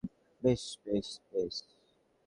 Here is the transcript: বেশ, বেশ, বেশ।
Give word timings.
বেশ, 0.43 0.63
বেশ, 0.85 1.07
বেশ। 1.31 1.55